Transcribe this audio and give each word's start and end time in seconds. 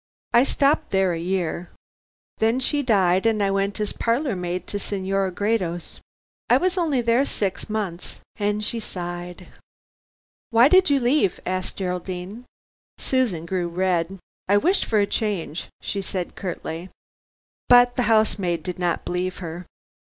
I 0.33 0.41
stopped 0.41 0.89
there 0.89 1.13
a 1.13 1.19
year. 1.19 1.69
Then 2.39 2.59
she 2.59 2.81
died 2.81 3.27
and 3.27 3.43
I 3.43 3.51
went 3.51 3.79
as 3.79 3.93
parlor 3.93 4.35
maid 4.35 4.65
to 4.65 4.77
a 4.77 4.79
Senora 4.79 5.31
Gredos. 5.31 5.99
I 6.49 6.57
was 6.57 6.75
only 6.75 7.01
there 7.01 7.23
six 7.23 7.69
months," 7.69 8.19
and 8.37 8.63
she 8.63 8.79
sighed. 8.79 9.49
"Why 10.49 10.69
did 10.69 10.89
you 10.89 10.99
leave?" 10.99 11.39
asked 11.45 11.77
Geraldine. 11.77 12.45
Susan 12.97 13.45
grew 13.45 13.67
red. 13.67 14.17
"I 14.47 14.57
wished 14.57 14.85
for 14.85 14.97
a 14.97 15.05
change," 15.05 15.69
she 15.83 16.01
said 16.01 16.35
curtly. 16.35 16.89
But 17.69 17.95
the 17.95 18.09
housemaid 18.09 18.63
did 18.63 18.79
not 18.79 19.05
believe 19.05 19.37
her. 19.37 19.67